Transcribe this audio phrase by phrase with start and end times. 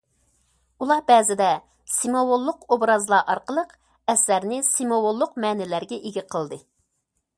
[0.83, 1.49] ئۇلار بەزىدە
[1.95, 3.77] سىمۋوللۇق ئوبرازلار ئارقىلىق
[4.15, 6.61] ئەسەرنى سىمۋوللۇق مەنىلەرگە ئىگە قىلدى.